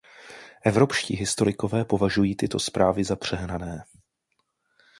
[0.65, 3.83] Evropští historikové považují tyto zprávy za přehnané.